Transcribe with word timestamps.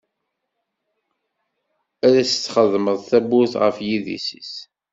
Ad 2.05 2.15
s-txedmeḍ 2.29 2.99
tabburt 3.09 3.53
ɣef 3.63 3.77
yidis-is. 3.87 4.53